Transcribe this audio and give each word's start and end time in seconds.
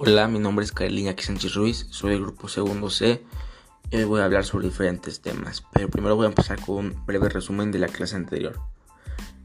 Hola, 0.00 0.28
mi 0.28 0.38
nombre 0.38 0.64
es 0.64 0.70
Carolina 0.70 1.12
Sánchez 1.18 1.54
Ruiz, 1.54 1.88
soy 1.90 2.12
del 2.12 2.22
grupo 2.22 2.46
segundo 2.46 2.88
C 2.88 3.24
y 3.90 3.96
hoy 3.96 4.04
voy 4.04 4.20
a 4.20 4.26
hablar 4.26 4.44
sobre 4.44 4.68
diferentes 4.68 5.20
temas, 5.22 5.64
pero 5.72 5.88
primero 5.88 6.14
voy 6.14 6.26
a 6.26 6.28
empezar 6.28 6.60
con 6.60 6.76
un 6.76 7.04
breve 7.04 7.28
resumen 7.28 7.72
de 7.72 7.80
la 7.80 7.88
clase 7.88 8.14
anterior. 8.14 8.60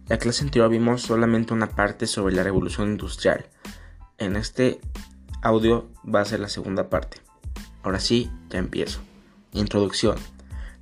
La 0.07 0.19
clase 0.19 0.43
anterior 0.43 0.69
vimos 0.69 1.01
solamente 1.01 1.55
una 1.55 1.71
parte 1.71 2.05
sobre 2.05 2.35
la 2.35 2.43
revolución 2.43 2.89
industrial. 2.89 3.47
En 4.19 4.35
este 4.35 4.79
audio 5.41 5.89
va 6.05 6.21
a 6.21 6.25
ser 6.25 6.39
la 6.39 6.49
segunda 6.49 6.87
parte. 6.87 7.17
Ahora 7.81 7.99
sí, 7.99 8.29
ya 8.51 8.59
empiezo. 8.59 8.99
Introducción. 9.53 10.17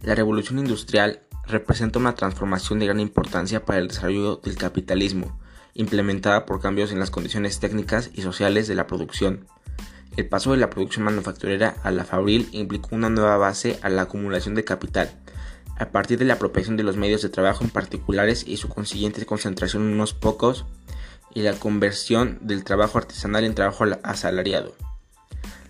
La 0.02 0.16
revolución 0.16 0.60
industrial 0.60 1.22
representa 1.48 1.98
una 1.98 2.16
transformación 2.16 2.80
de 2.80 2.88
gran 2.88 3.00
importancia 3.00 3.64
para 3.64 3.80
el 3.80 3.88
desarrollo 3.88 4.36
del 4.36 4.58
capitalismo, 4.58 5.40
implementada 5.74 6.46
por 6.46 6.62
cambios 6.62 6.92
en 6.92 7.00
las 7.00 7.12
condiciones 7.12 7.60
técnicas 7.60 8.10
y 8.14 8.22
sociales 8.22 8.68
de 8.68 8.76
la 8.76 8.88
producción 8.88 9.48
el 10.18 10.28
paso 10.28 10.52
de 10.52 10.58
la 10.58 10.70
producción 10.70 11.06
manufacturera 11.06 11.78
a 11.84 11.92
la 11.92 12.04
fabril 12.04 12.50
implicó 12.52 12.96
una 12.96 13.10
nueva 13.10 13.38
base 13.38 13.80
a 13.82 13.88
la 13.88 14.04
acumulación 14.04 14.56
de 14.56 14.66
capital, 14.66 15.10
a 15.78 15.90
partir 15.92 16.20
de 16.20 16.26
la 16.26 16.34
apropiación 16.34 16.76
de 16.76 16.84
los 16.84 16.98
medios 16.98 17.22
de 17.22 17.30
trabajo 17.30 17.64
en 17.64 17.70
particulares 17.70 18.44
y 18.46 18.58
su 18.58 18.68
consiguiente 18.68 19.26
concentración 19.26 19.84
en 19.84 19.94
unos 19.94 20.14
pocos, 20.14 20.66
y 21.34 21.44
la 21.44 21.54
conversión 21.54 22.40
del 22.42 22.66
trabajo 22.66 22.98
artesanal 22.98 23.46
en 23.46 23.56
trabajo 23.56 23.86
asalariado. 24.04 24.76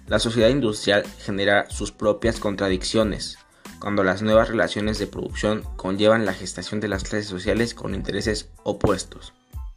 La 0.07 0.17
sociedad 0.17 0.49
industrial 0.49 1.05
genera 1.19 1.69
sus 1.69 1.91
propias 1.91 2.39
contradicciones, 2.39 3.37
cuando 3.79 4.03
las 4.03 4.23
nuevas 4.23 4.49
relaciones 4.49 4.97
de 4.97 5.05
producción 5.05 5.61
conllevan 5.75 6.25
la 6.25 6.33
gestación 6.33 6.79
de 6.79 6.87
las 6.87 7.03
clases 7.03 7.27
sociales 7.27 7.75
con 7.75 7.93
intereses 7.93 8.49
opuestos 8.63 9.33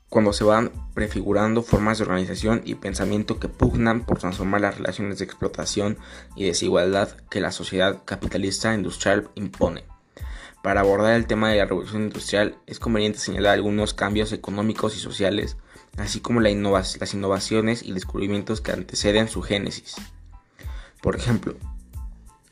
cuando 0.08 0.32
se 0.32 0.44
van 0.44 0.70
prefigurando 0.94 1.62
formas 1.62 1.98
de 1.98 2.04
organización 2.04 2.62
y 2.64 2.76
pensamiento 2.76 3.40
que 3.40 3.48
pugnan 3.48 4.04
por 4.04 4.18
transformar 4.18 4.60
las 4.60 4.76
relaciones 4.76 5.18
de 5.18 5.24
explotación 5.24 5.98
y 6.36 6.44
desigualdad 6.44 7.16
que 7.30 7.40
la 7.40 7.50
sociedad 7.50 8.02
capitalista 8.04 8.74
industrial 8.74 9.28
impone. 9.34 9.84
Para 10.62 10.80
abordar 10.80 11.14
el 11.14 11.26
tema 11.26 11.50
de 11.50 11.58
la 11.58 11.66
revolución 11.66 12.04
industrial 12.04 12.56
es 12.66 12.78
conveniente 12.78 13.18
señalar 13.18 13.54
algunos 13.54 13.92
cambios 13.92 14.32
económicos 14.32 14.96
y 14.96 15.00
sociales, 15.00 15.56
así 15.98 16.20
como 16.20 16.40
las 16.40 17.14
innovaciones 17.14 17.82
y 17.82 17.92
descubrimientos 17.92 18.60
que 18.60 18.72
anteceden 18.72 19.28
su 19.28 19.42
génesis. 19.42 19.96
Por 21.02 21.16
ejemplo, 21.16 21.56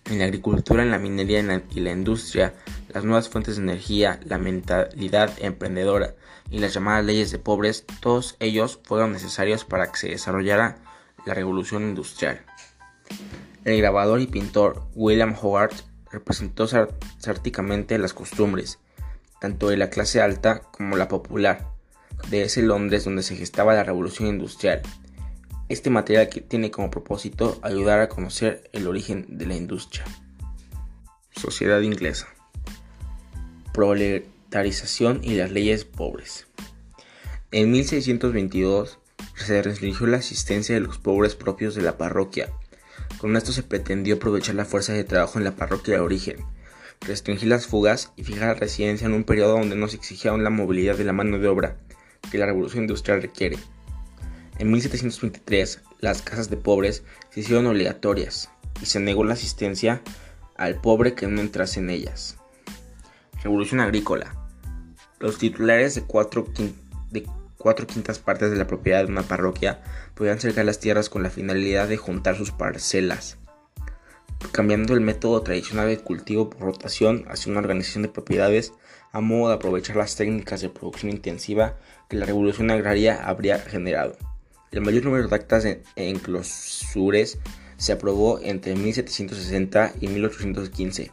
en 0.06 0.18
la 0.18 0.24
agricultura, 0.24 0.82
en 0.82 0.90
la 0.90 0.98
minería 0.98 1.40
y 1.70 1.80
la 1.80 1.92
industria, 1.92 2.54
las 2.88 3.04
nuevas 3.04 3.28
fuentes 3.28 3.56
de 3.56 3.62
energía, 3.62 4.20
la 4.24 4.38
mentalidad 4.38 5.32
emprendedora 5.38 6.14
y 6.50 6.58
las 6.58 6.74
llamadas 6.74 7.04
leyes 7.04 7.30
de 7.30 7.38
pobres, 7.38 7.84
todos 8.00 8.36
ellos 8.40 8.80
fueron 8.84 9.12
necesarios 9.12 9.64
para 9.64 9.90
que 9.90 9.98
se 9.98 10.08
desarrollara 10.08 10.78
la 11.24 11.34
revolución 11.34 11.82
industrial. 11.82 12.40
El 13.64 13.78
grabador 13.78 14.20
y 14.20 14.26
pintor 14.26 14.82
William 14.94 15.34
Howard 15.40 15.74
representó 16.10 16.66
sárticamente 16.66 17.96
las 17.98 18.12
costumbres, 18.12 18.78
tanto 19.40 19.68
de 19.68 19.76
la 19.76 19.88
clase 19.88 20.20
alta 20.20 20.60
como 20.60 20.96
la 20.96 21.08
popular, 21.08 21.68
de 22.28 22.42
ese 22.42 22.62
Londres 22.62 23.04
donde 23.04 23.22
se 23.22 23.36
gestaba 23.36 23.74
la 23.74 23.84
revolución 23.84 24.28
industrial. 24.28 24.82
Este 25.72 25.88
material 25.88 26.28
tiene 26.28 26.70
como 26.70 26.90
propósito 26.90 27.58
ayudar 27.62 28.00
a 28.00 28.10
conocer 28.10 28.68
el 28.74 28.86
origen 28.86 29.24
de 29.38 29.46
la 29.46 29.56
industria. 29.56 30.04
Sociedad 31.34 31.80
inglesa 31.80 32.28
proletarización 33.72 35.20
y 35.24 35.36
las 35.36 35.50
leyes 35.50 35.86
pobres. 35.86 36.46
En 37.52 37.70
1622 37.70 38.98
se 39.34 39.62
restringió 39.62 40.06
la 40.08 40.18
asistencia 40.18 40.74
de 40.74 40.82
los 40.82 40.98
pobres 40.98 41.36
propios 41.36 41.74
de 41.74 41.80
la 41.80 41.96
parroquia. 41.96 42.50
Con 43.16 43.34
esto 43.34 43.50
se 43.50 43.62
pretendió 43.62 44.16
aprovechar 44.16 44.56
la 44.56 44.66
fuerza 44.66 44.92
de 44.92 45.04
trabajo 45.04 45.38
en 45.38 45.44
la 45.44 45.56
parroquia 45.56 45.94
de 45.94 46.00
origen, 46.00 46.36
restringir 47.00 47.48
las 47.48 47.66
fugas 47.66 48.12
y 48.14 48.24
fijar 48.24 48.48
la 48.48 48.60
residencia 48.60 49.06
en 49.06 49.14
un 49.14 49.24
periodo 49.24 49.56
donde 49.56 49.76
no 49.76 49.88
se 49.88 49.96
exigía 49.96 50.36
la 50.36 50.50
movilidad 50.50 50.98
de 50.98 51.04
la 51.04 51.14
mano 51.14 51.38
de 51.38 51.48
obra 51.48 51.78
que 52.30 52.36
la 52.36 52.44
revolución 52.44 52.82
industrial 52.82 53.22
requiere. 53.22 53.56
En 54.58 54.70
1723 54.70 55.80
las 56.00 56.22
casas 56.22 56.50
de 56.50 56.56
pobres 56.56 57.04
se 57.30 57.40
hicieron 57.40 57.66
obligatorias 57.66 58.50
y 58.80 58.86
se 58.86 59.00
negó 59.00 59.24
la 59.24 59.34
asistencia 59.34 60.02
al 60.56 60.80
pobre 60.80 61.14
que 61.14 61.26
no 61.26 61.40
entrase 61.40 61.80
en 61.80 61.90
ellas. 61.90 62.36
Revolución 63.42 63.80
agrícola. 63.80 64.36
Los 65.18 65.38
titulares 65.38 65.94
de 65.94 66.02
cuatro, 66.02 66.46
de 67.10 67.26
cuatro 67.56 67.86
quintas 67.86 68.18
partes 68.18 68.50
de 68.50 68.56
la 68.56 68.66
propiedad 68.66 69.04
de 69.04 69.10
una 69.10 69.22
parroquia 69.22 69.80
podían 70.14 70.40
cercar 70.40 70.64
las 70.64 70.80
tierras 70.80 71.08
con 71.08 71.22
la 71.22 71.30
finalidad 71.30 71.88
de 71.88 71.96
juntar 71.96 72.36
sus 72.36 72.50
parcelas, 72.50 73.38
cambiando 74.50 74.94
el 74.94 75.00
método 75.00 75.42
tradicional 75.42 75.88
de 75.88 75.98
cultivo 75.98 76.50
por 76.50 76.62
rotación 76.62 77.24
hacia 77.28 77.50
una 77.50 77.60
organización 77.60 78.02
de 78.02 78.08
propiedades 78.08 78.72
a 79.12 79.20
modo 79.20 79.48
de 79.48 79.54
aprovechar 79.54 79.96
las 79.96 80.16
técnicas 80.16 80.60
de 80.60 80.68
producción 80.68 81.12
intensiva 81.12 81.76
que 82.08 82.16
la 82.16 82.26
revolución 82.26 82.70
agraria 82.70 83.22
habría 83.24 83.58
generado. 83.58 84.16
El 84.72 84.80
mayor 84.80 85.04
número 85.04 85.28
de 85.28 85.34
actas 85.34 85.64
en 85.64 85.82
enclosures 85.96 87.38
se 87.76 87.92
aprobó 87.92 88.40
entre 88.40 88.74
1760 88.74 89.92
y 90.00 90.08
1815 90.08 91.12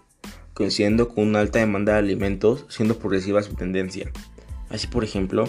coincidiendo 0.59 1.07
con 1.07 1.25
una 1.25 1.39
alta 1.39 1.59
demanda 1.59 1.93
de 1.93 1.99
alimentos, 1.99 2.65
siendo 2.67 2.99
progresiva 2.99 3.41
su 3.41 3.53
tendencia. 3.53 4.11
Así, 4.69 4.87
por 4.87 5.05
ejemplo, 5.05 5.47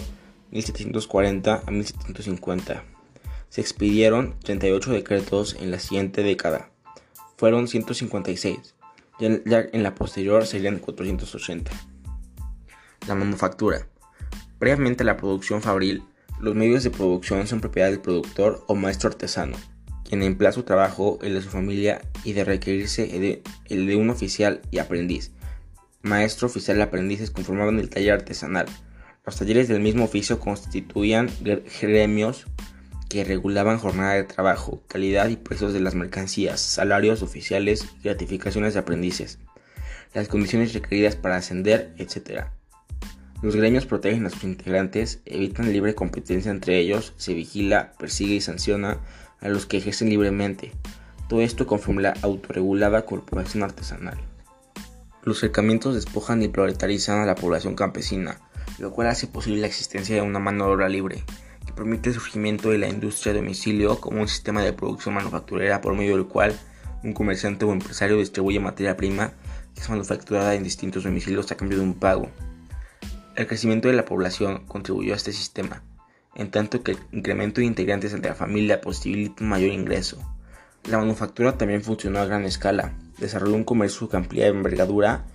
1740 0.51 1.63
a 1.67 1.69
1750 1.69 2.85
se 3.49 3.59
expidieron 3.59 4.39
38 4.45 4.93
decretos 4.93 5.57
en 5.59 5.69
la 5.69 5.79
siguiente 5.79 6.23
década. 6.23 6.71
Fueron 7.35 7.67
156, 7.67 8.73
ya 9.19 9.67
en 9.73 9.83
la 9.83 9.95
posterior 9.95 10.45
serían 10.45 10.79
480. 10.79 11.69
La 13.09 13.15
manufactura. 13.15 13.85
Previamente 14.59 15.03
la 15.03 15.17
producción 15.17 15.61
fabril, 15.61 16.03
los 16.41 16.55
medios 16.55 16.83
de 16.83 16.89
producción 16.89 17.47
son 17.47 17.61
propiedad 17.61 17.89
del 17.89 18.01
productor 18.01 18.63
o 18.67 18.75
maestro 18.75 19.09
artesano 19.09 19.57
quien 20.11 20.23
emplea 20.23 20.51
su 20.51 20.63
trabajo, 20.63 21.19
el 21.21 21.35
de 21.35 21.41
su 21.41 21.47
familia 21.47 22.01
y 22.25 22.33
de 22.33 22.43
requerirse 22.43 23.41
el 23.69 23.87
de 23.87 23.95
un 23.95 24.09
oficial 24.09 24.59
y 24.69 24.79
aprendiz. 24.79 25.31
Maestro, 26.01 26.47
oficial 26.47 26.77
y 26.79 26.81
aprendices 26.81 27.31
conformaban 27.31 27.79
el 27.79 27.89
taller 27.89 28.15
artesanal. 28.15 28.65
Los 29.25 29.37
talleres 29.37 29.69
del 29.69 29.79
mismo 29.79 30.03
oficio 30.03 30.37
constituían 30.37 31.29
gremios 31.79 32.45
que 33.07 33.23
regulaban 33.23 33.77
jornada 33.77 34.15
de 34.15 34.25
trabajo, 34.25 34.83
calidad 34.89 35.29
y 35.29 35.37
precios 35.37 35.71
de 35.71 35.79
las 35.79 35.95
mercancías, 35.95 36.59
salarios 36.59 37.21
oficiales 37.21 37.85
gratificaciones 38.03 38.73
de 38.73 38.81
aprendices, 38.81 39.39
las 40.13 40.27
condiciones 40.27 40.73
requeridas 40.73 41.15
para 41.15 41.37
ascender, 41.37 41.95
etc. 41.97 42.47
Los 43.41 43.55
gremios 43.55 43.87
protegen 43.87 44.25
a 44.27 44.29
sus 44.29 44.43
integrantes, 44.43 45.19
evitan 45.25 45.73
libre 45.73 45.95
competencia 45.95 46.51
entre 46.51 46.77
ellos, 46.77 47.13
se 47.17 47.33
vigila, 47.33 47.93
persigue 47.97 48.35
y 48.35 48.41
sanciona 48.41 48.99
a 49.39 49.49
los 49.49 49.65
que 49.65 49.77
ejercen 49.77 50.09
libremente. 50.09 50.73
Todo 51.27 51.41
esto 51.41 51.65
conforme 51.65 52.03
la 52.03 52.13
autorregulada 52.21 53.05
corporación 53.05 53.63
artesanal. 53.63 54.19
Los 55.23 55.39
cercamientos 55.39 55.95
despojan 55.95 56.43
y 56.43 56.49
proletarizan 56.49 57.19
a 57.19 57.25
la 57.25 57.33
población 57.33 57.73
campesina, 57.73 58.39
lo 58.77 58.91
cual 58.91 59.07
hace 59.07 59.25
posible 59.25 59.61
la 59.61 59.67
existencia 59.67 60.15
de 60.15 60.21
una 60.21 60.39
mano 60.39 60.67
de 60.67 60.73
obra 60.73 60.89
libre, 60.89 61.23
que 61.65 61.73
permite 61.73 62.09
el 62.09 62.15
surgimiento 62.15 62.69
de 62.69 62.77
la 62.77 62.89
industria 62.89 63.33
de 63.33 63.39
domicilio 63.39 63.99
como 63.99 64.21
un 64.21 64.27
sistema 64.27 64.61
de 64.61 64.73
producción 64.73 65.15
manufacturera 65.15 65.81
por 65.81 65.95
medio 65.95 66.15
del 66.15 66.27
cual 66.27 66.53
un 67.03 67.13
comerciante 67.13 67.65
o 67.65 67.71
empresario 67.71 68.17
distribuye 68.17 68.59
materia 68.59 68.97
prima 68.97 69.33
que 69.73 69.81
es 69.81 69.89
manufacturada 69.89 70.53
en 70.53 70.63
distintos 70.63 71.05
domicilios 71.05 71.51
a 71.51 71.57
cambio 71.57 71.79
de 71.79 71.83
un 71.83 71.95
pago. 71.95 72.29
El 73.33 73.47
crecimiento 73.47 73.87
de 73.87 73.93
la 73.93 74.03
población 74.03 74.65
contribuyó 74.67 75.13
a 75.13 75.15
este 75.15 75.31
sistema, 75.31 75.83
en 76.35 76.51
tanto 76.51 76.83
que 76.83 76.91
el 76.91 76.97
incremento 77.13 77.61
de 77.61 77.67
integrantes 77.67 78.11
de 78.11 78.19
la 78.27 78.35
familia 78.35 78.81
posibilita 78.81 79.41
un 79.43 79.49
mayor 79.49 79.71
ingreso. 79.71 80.17
La 80.83 80.97
manufactura 80.97 81.57
también 81.57 81.81
funcionó 81.81 82.19
a 82.19 82.25
gran 82.25 82.43
escala, 82.43 82.93
desarrolló 83.19 83.55
un 83.55 83.63
comercio 83.63 84.07
de 84.07 84.17
amplia 84.17 84.47
envergadura, 84.47 85.25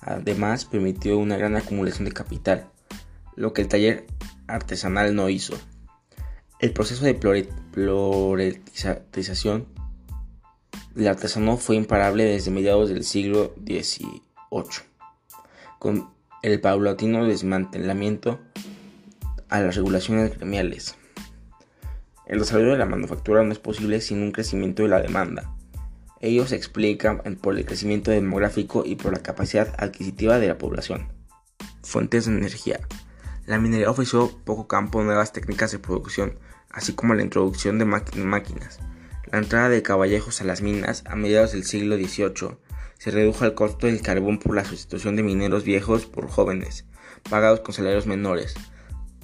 además 0.00 0.64
permitió 0.64 1.16
una 1.16 1.36
gran 1.36 1.54
acumulación 1.54 2.06
de 2.06 2.12
capital, 2.12 2.66
lo 3.36 3.52
que 3.52 3.62
el 3.62 3.68
taller 3.68 4.06
artesanal 4.48 5.14
no 5.14 5.28
hizo. 5.28 5.56
El 6.58 6.72
proceso 6.72 7.04
de 7.04 7.14
floretización 7.72 9.66
del 10.94 11.08
artesano 11.08 11.56
fue 11.56 11.76
imparable 11.76 12.24
desde 12.24 12.50
mediados 12.50 12.88
del 12.88 13.04
siglo 13.04 13.54
XVIII, 13.64 14.08
con 15.78 16.13
el 16.44 16.60
paulatino 16.60 17.24
desmantelamiento 17.24 18.38
a 19.48 19.60
las 19.60 19.76
regulaciones 19.76 20.36
gremiales. 20.36 20.94
El 22.26 22.38
desarrollo 22.38 22.72
de 22.72 22.78
la 22.78 22.84
manufactura 22.84 23.42
no 23.42 23.50
es 23.50 23.58
posible 23.58 24.02
sin 24.02 24.20
un 24.20 24.30
crecimiento 24.30 24.82
de 24.82 24.90
la 24.90 25.00
demanda. 25.00 25.56
Ello 26.20 26.46
se 26.46 26.56
explica 26.56 27.22
por 27.40 27.56
el 27.56 27.64
crecimiento 27.64 28.10
demográfico 28.10 28.82
y 28.84 28.96
por 28.96 29.14
la 29.14 29.22
capacidad 29.22 29.74
adquisitiva 29.78 30.38
de 30.38 30.48
la 30.48 30.58
población. 30.58 31.08
Fuentes 31.82 32.26
de 32.26 32.32
energía. 32.32 32.78
La 33.46 33.58
minería 33.58 33.90
ofreció 33.90 34.30
poco 34.44 34.68
campo 34.68 35.02
nuevas 35.02 35.32
técnicas 35.32 35.72
de 35.72 35.78
producción, 35.78 36.38
así 36.68 36.92
como 36.92 37.14
la 37.14 37.22
introducción 37.22 37.78
de 37.78 37.86
máquinas. 37.86 38.80
la 39.32 39.38
entrada 39.38 39.70
de 39.70 39.82
caballejos 39.82 40.42
a 40.42 40.44
las 40.44 40.60
minas 40.60 41.04
a 41.06 41.16
mediados 41.16 41.52
del 41.52 41.64
siglo 41.64 41.96
XVIII 41.96 42.58
se 43.04 43.10
redujo 43.10 43.44
el 43.44 43.52
costo 43.52 43.86
del 43.86 44.00
carbón 44.00 44.38
por 44.38 44.56
la 44.56 44.64
sustitución 44.64 45.14
de 45.14 45.22
mineros 45.22 45.62
viejos 45.62 46.06
por 46.06 46.26
jóvenes, 46.26 46.86
pagados 47.28 47.60
con 47.60 47.74
salarios 47.74 48.06
menores. 48.06 48.54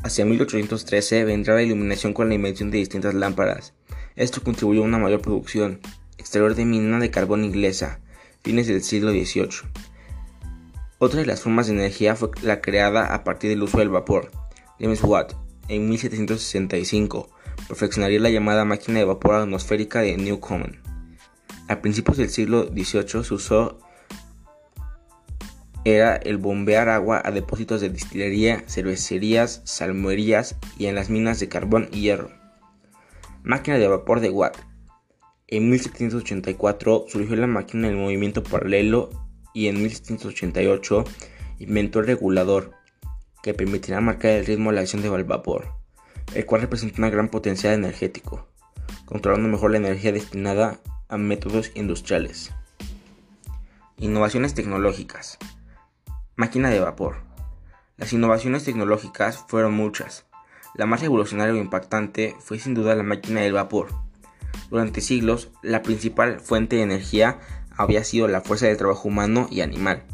Hacia 0.03 0.27
1813 0.27 1.25
vendrá 1.25 1.55
la 1.55 1.63
iluminación 1.63 2.13
con 2.13 2.29
la 2.29 2.35
invención 2.35 2.71
de 2.71 2.77
distintas 2.77 3.15
lámparas. 3.15 3.73
Esto 4.17 4.43
contribuyó 4.43 4.83
a 4.83 4.85
una 4.85 4.99
mayor 4.99 5.23
producción 5.23 5.81
exterior 6.19 6.55
de 6.55 6.67
mina 6.67 6.99
de 6.99 7.11
carbón 7.11 7.43
inglesa, 7.43 8.01
fines 8.43 8.67
del 8.67 8.83
siglo 8.83 9.13
XVIII. 9.13 9.71
Otra 10.99 11.21
de 11.21 11.27
las 11.27 11.41
formas 11.41 11.67
de 11.67 11.73
energía 11.73 12.17
fue 12.17 12.29
la 12.43 12.61
creada 12.61 13.15
a 13.15 13.25
partir 13.25 13.49
del 13.49 13.63
uso 13.63 13.79
del 13.79 13.89
vapor. 13.89 14.31
James 14.79 15.03
Watt, 15.03 15.33
en 15.69 15.89
1765, 15.89 17.31
perfeccionaría 17.67 18.21
la 18.21 18.29
llamada 18.29 18.67
máquina 18.67 18.99
de 18.99 19.07
vapor 19.07 19.37
atmosférica 19.37 20.03
de 20.03 20.19
Newcomen. 20.19 20.90
A 21.71 21.81
principios 21.83 22.17
del 22.17 22.31
siglo 22.31 22.65
XVIII 22.65 23.23
se 23.23 23.33
usó 23.33 23.79
era 25.85 26.17
el 26.17 26.37
bombear 26.37 26.89
agua 26.89 27.23
a 27.25 27.31
depósitos 27.31 27.81
de 27.81 27.91
destilería, 27.91 28.65
cervecerías, 28.67 29.63
salmuerías 29.67 30.57
y 30.79 30.87
en 30.87 30.97
las 30.97 31.11
minas 31.11 31.39
de 31.39 31.49
carbón 31.49 31.89
y 31.93 32.01
hierro. 32.01 32.33
Máquina 33.45 33.79
de 33.79 33.87
vapor 33.87 34.19
de 34.19 34.31
Watt. 34.31 34.57
En 35.47 35.71
1784 35.71 37.05
surgió 37.07 37.37
la 37.37 37.47
máquina 37.47 37.87
del 37.87 37.99
movimiento 37.99 38.43
paralelo 38.43 39.11
y 39.55 39.69
en 39.69 39.81
1788 39.81 41.05
inventó 41.61 42.01
el 42.01 42.07
regulador, 42.09 42.73
que 43.45 43.55
permitirá 43.55 44.01
marcar 44.01 44.33
el 44.33 44.45
ritmo 44.45 44.71
de 44.71 44.75
la 44.75 44.81
acción 44.81 45.03
del 45.03 45.23
vapor, 45.23 45.69
el 46.35 46.45
cual 46.47 46.63
representa 46.63 46.99
una 46.99 47.11
gran 47.11 47.29
potencial 47.29 47.75
energético, 47.75 48.49
controlando 49.05 49.49
mejor 49.49 49.71
la 49.71 49.77
energía 49.77 50.11
destinada 50.11 50.81
a 51.11 51.19
métodos 51.19 51.73
industriales. 51.75 52.53
Innovaciones 53.99 54.55
tecnológicas. 54.55 55.39
Máquina 56.37 56.71
de 56.71 56.81
vapor. 56.81 57.17
Las 57.97 58.13
innovaciones 58.13 58.65
tecnológicas 58.65 59.45
fueron 59.49 59.75
muchas. 59.75 60.25
La 60.75 60.87
más 60.87 61.01
revolucionaria 61.03 61.55
o 61.55 61.59
impactante 61.59 62.35
fue 62.41 62.59
sin 62.59 62.75
duda 62.75 62.95
la 62.95 63.03
máquina 63.03 63.41
del 63.41 63.53
vapor. 63.53 63.89
Durante 64.71 65.01
siglos, 65.01 65.51
la 65.63 65.83
principal 65.83 66.41
fuente 66.41 66.77
de 66.77 66.83
energía 66.83 67.41
había 67.77 68.05
sido 68.05 68.29
la 68.29 68.41
fuerza 68.41 68.67
del 68.67 68.77
trabajo 68.77 69.09
humano 69.09 69.49
y 69.51 69.61
animal. 69.61 70.05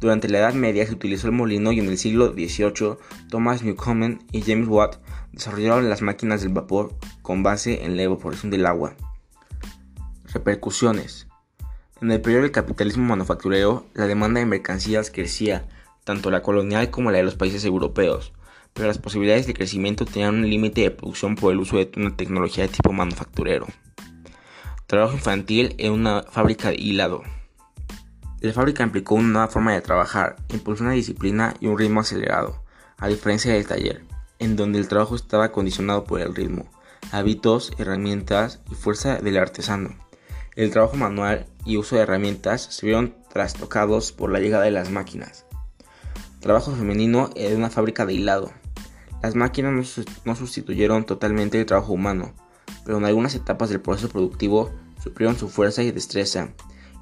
Durante 0.00 0.28
la 0.28 0.38
Edad 0.38 0.54
Media 0.54 0.86
se 0.86 0.92
utilizó 0.92 1.26
el 1.26 1.32
molino 1.32 1.72
y 1.72 1.80
en 1.80 1.86
el 1.86 1.98
siglo 1.98 2.32
XVIII 2.32 2.96
Thomas 3.28 3.62
Newcomen 3.62 4.22
y 4.32 4.42
James 4.42 4.68
Watt 4.68 4.96
desarrollaron 5.32 5.88
las 5.88 6.02
máquinas 6.02 6.42
del 6.42 6.52
vapor 6.52 6.94
con 7.22 7.42
base 7.42 7.84
en 7.84 7.96
la 7.96 8.02
evaporación 8.02 8.50
del 8.50 8.66
agua. 8.66 8.94
Repercusiones. 10.34 11.28
En 12.00 12.10
el 12.10 12.20
periodo 12.20 12.42
del 12.42 12.50
capitalismo 12.50 13.04
manufacturero, 13.04 13.86
la 13.94 14.08
demanda 14.08 14.40
de 14.40 14.46
mercancías 14.46 15.12
crecía, 15.12 15.68
tanto 16.02 16.28
la 16.32 16.42
colonial 16.42 16.90
como 16.90 17.12
la 17.12 17.18
de 17.18 17.22
los 17.22 17.36
países 17.36 17.64
europeos, 17.64 18.32
pero 18.72 18.88
las 18.88 18.98
posibilidades 18.98 19.46
de 19.46 19.54
crecimiento 19.54 20.04
tenían 20.04 20.34
un 20.34 20.50
límite 20.50 20.80
de 20.80 20.90
producción 20.90 21.36
por 21.36 21.52
el 21.52 21.60
uso 21.60 21.76
de 21.76 21.88
una 21.96 22.16
tecnología 22.16 22.64
de 22.64 22.70
tipo 22.70 22.92
manufacturero. 22.92 23.68
Trabajo 24.88 25.14
infantil 25.14 25.76
en 25.78 25.92
una 25.92 26.24
fábrica 26.24 26.70
de 26.70 26.80
hilado. 26.80 27.22
La 28.40 28.52
fábrica 28.52 28.82
implicó 28.82 29.14
una 29.14 29.28
nueva 29.28 29.48
forma 29.48 29.72
de 29.72 29.82
trabajar, 29.82 30.34
impulsó 30.52 30.82
una 30.82 30.94
disciplina 30.94 31.54
y 31.60 31.68
un 31.68 31.78
ritmo 31.78 32.00
acelerado, 32.00 32.60
a 32.98 33.06
diferencia 33.06 33.52
del 33.52 33.68
taller, 33.68 34.04
en 34.40 34.56
donde 34.56 34.80
el 34.80 34.88
trabajo 34.88 35.14
estaba 35.14 35.52
condicionado 35.52 36.02
por 36.02 36.20
el 36.20 36.34
ritmo, 36.34 36.68
hábitos, 37.12 37.70
herramientas 37.78 38.60
y 38.68 38.74
fuerza 38.74 39.18
del 39.18 39.38
artesano. 39.38 40.03
El 40.56 40.70
trabajo 40.70 40.96
manual 40.96 41.46
y 41.64 41.78
uso 41.78 41.96
de 41.96 42.02
herramientas 42.02 42.62
se 42.62 42.86
vieron 42.86 43.16
trastocados 43.32 44.12
por 44.12 44.30
la 44.30 44.38
llegada 44.38 44.62
de 44.62 44.70
las 44.70 44.88
máquinas. 44.88 45.46
Trabajo 46.38 46.70
femenino 46.70 47.30
en 47.34 47.56
una 47.56 47.70
fábrica 47.70 48.06
de 48.06 48.14
hilado. 48.14 48.52
Las 49.20 49.34
máquinas 49.34 49.98
no 50.24 50.36
sustituyeron 50.36 51.06
totalmente 51.06 51.58
el 51.58 51.66
trabajo 51.66 51.92
humano, 51.92 52.34
pero 52.84 52.98
en 52.98 53.04
algunas 53.04 53.34
etapas 53.34 53.68
del 53.68 53.80
proceso 53.80 54.08
productivo 54.08 54.70
suprieron 55.02 55.36
su 55.36 55.48
fuerza 55.48 55.82
y 55.82 55.90
destreza, 55.90 56.50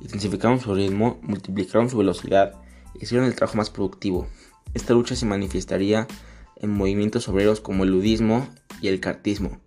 intensificaron 0.00 0.58
su 0.58 0.74
ritmo, 0.74 1.18
multiplicaron 1.20 1.90
su 1.90 1.98
velocidad 1.98 2.54
y 2.94 3.04
hicieron 3.04 3.26
el 3.26 3.34
trabajo 3.34 3.58
más 3.58 3.68
productivo. 3.68 4.28
Esta 4.72 4.94
lucha 4.94 5.14
se 5.14 5.26
manifestaría 5.26 6.08
en 6.56 6.70
movimientos 6.70 7.28
obreros 7.28 7.60
como 7.60 7.84
el 7.84 7.90
ludismo 7.90 8.48
y 8.80 8.88
el 8.88 9.00
cartismo, 9.00 9.60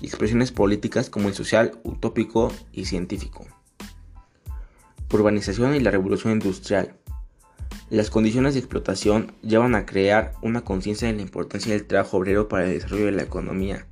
y 0.00 0.06
expresiones 0.06 0.52
políticas 0.52 1.10
como 1.10 1.28
el 1.28 1.34
social, 1.34 1.72
utópico 1.82 2.52
y 2.72 2.86
científico. 2.86 3.46
Urbanización 5.12 5.74
y 5.74 5.80
la 5.80 5.90
revolución 5.90 6.32
industrial. 6.34 6.94
Las 7.90 8.10
condiciones 8.10 8.54
de 8.54 8.60
explotación 8.60 9.32
llevan 9.42 9.74
a 9.74 9.84
crear 9.84 10.34
una 10.42 10.62
conciencia 10.62 11.08
de 11.08 11.14
la 11.14 11.22
importancia 11.22 11.72
del 11.72 11.86
trabajo 11.86 12.18
obrero 12.18 12.48
para 12.48 12.66
el 12.66 12.74
desarrollo 12.74 13.06
de 13.06 13.12
la 13.12 13.22
economía, 13.22 13.86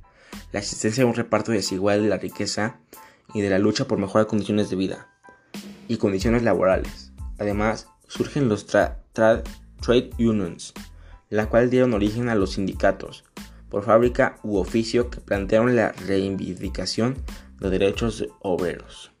la 0.51 0.59
existencia 0.59 1.03
de 1.03 1.09
un 1.09 1.15
reparto 1.15 1.51
desigual 1.51 2.01
de 2.01 2.09
la 2.09 2.17
riqueza 2.17 2.79
y 3.33 3.41
de 3.41 3.49
la 3.49 3.59
lucha 3.59 3.87
por 3.87 3.99
mejorar 3.99 4.27
condiciones 4.27 4.69
de 4.69 4.77
vida 4.77 5.09
y 5.87 5.97
condiciones 5.97 6.43
laborales. 6.43 7.11
Además, 7.37 7.87
surgen 8.07 8.47
los 8.49 8.65
trade 8.65 9.43
unions, 10.17 10.73
la 11.29 11.47
cual 11.47 11.69
dieron 11.69 11.93
origen 11.93 12.29
a 12.29 12.35
los 12.35 12.53
sindicatos, 12.53 13.25
por 13.69 13.83
fábrica 13.83 14.37
u 14.43 14.57
oficio 14.57 15.09
que 15.09 15.21
plantearon 15.21 15.75
la 15.75 15.91
reivindicación 15.91 17.15
de 17.59 17.69
derechos 17.69 18.27
obreros. 18.41 19.11